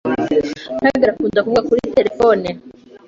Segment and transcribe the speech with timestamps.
[0.81, 2.47] Ntagara akunda kuvugana kuri terefone.